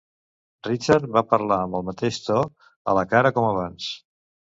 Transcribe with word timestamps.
Richard 0.67 1.03
va 1.17 1.21
parlar 1.33 1.59
amb 1.65 1.77
el 1.79 1.85
mateix 1.89 2.17
to 2.29 2.39
a 2.39 2.97
la 2.99 3.05
cara 3.13 3.33
com 3.37 3.49
abans. 3.51 3.91